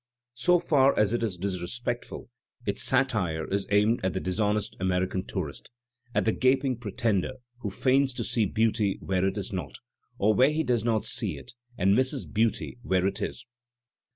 [0.33, 2.31] So far as it is disrespectful,
[2.65, 5.69] its satire is aimed at the dishonest American tourist,
[6.15, 9.75] at the gaping pretender who feigns to see beauty where it is not,
[10.17, 13.45] or where he does not see it, and misses beauty where it is.